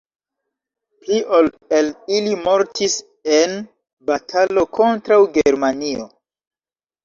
[1.01, 1.49] Pli ol
[1.81, 2.97] el ili mortis
[3.35, 3.55] en
[4.11, 6.13] batalo kontraŭ Germanio.